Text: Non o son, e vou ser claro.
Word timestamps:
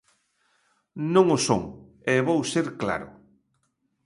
Non 1.13 1.25
o 1.37 1.39
son, 1.47 1.61
e 2.11 2.13
vou 2.27 2.39
ser 2.53 2.67
claro. 2.81 3.07